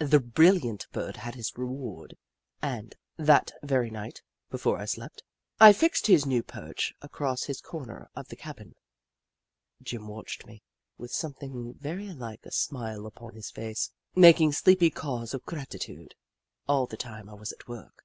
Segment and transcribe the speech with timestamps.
[0.00, 2.18] The brilliant Bird had his reward,
[2.60, 5.22] and, that very night, before I slept,
[5.58, 8.74] I fixed his new perch across his old corner of the cabin.
[9.82, 10.62] Jim watched me,
[10.98, 16.16] with something very like a smile upon his face, making sleepy caws of gratitude
[16.68, 18.04] all the time I was at work.